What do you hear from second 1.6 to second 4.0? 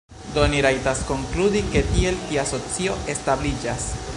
ke tiel tia socio establiĝas.